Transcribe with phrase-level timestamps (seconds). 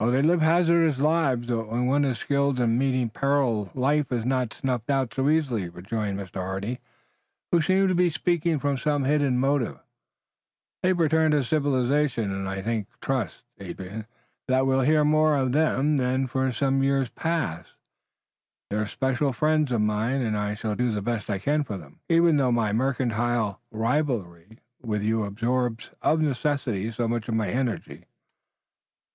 [0.00, 4.26] "Oh, they live hazardous lives, but when one is skilled in meeting peril life is
[4.26, 6.34] not snuffed out so easily," rejoined Mr.
[6.40, 6.78] Hardy
[7.50, 9.78] who seemed to be speaking from some hidden motive.
[10.82, 14.04] "They've returned to civilization, and I think and trust, Adrian,
[14.46, 17.72] that we'll hear more of them than for some years past.
[18.68, 22.00] They're especial friends of mine, and I shall do the best I can for them,
[22.10, 28.04] even though my mercantile rivalry with you absorbs, of necessity, so much of my energy."